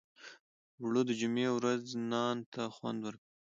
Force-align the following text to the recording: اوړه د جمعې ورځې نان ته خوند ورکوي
اوړه 0.81 1.01
د 1.07 1.11
جمعې 1.19 1.47
ورځې 1.53 1.93
نان 2.11 2.37
ته 2.53 2.61
خوند 2.75 2.99
ورکوي 3.03 3.25